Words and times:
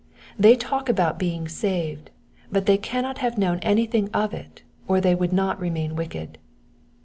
They 0.35 0.55
talk 0.55 0.89
about 0.89 1.19
being 1.19 1.47
saved, 1.47 2.09
but 2.51 2.65
they 2.65 2.79
cannot 2.79 3.19
have 3.19 3.37
known 3.37 3.59
anything 3.59 4.09
of 4.15 4.33
it 4.33 4.63
or 4.87 4.99
they 4.99 5.13
would 5.13 5.31
not 5.31 5.59
lemuin 5.61 5.93
wicked. 5.95 6.39